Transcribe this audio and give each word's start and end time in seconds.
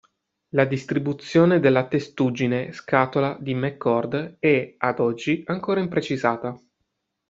La 0.55 0.65
distribuzione 0.65 1.59
della 1.59 1.87
testuggine 1.87 2.71
scatola 2.71 3.37
di 3.39 3.53
McCord 3.53 4.37
è, 4.39 4.73
ad 4.79 4.97
oggi, 4.99 5.43
ancora 5.45 5.79
imprecisata. 5.79 6.59